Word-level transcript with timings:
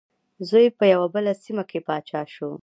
زوی 0.49 0.65
په 0.77 0.83
یوه 0.93 1.07
بله 1.13 1.31
سیمه 1.43 1.63
کې 1.69 1.79
پاچا 1.87 2.21
شو. 2.33 2.51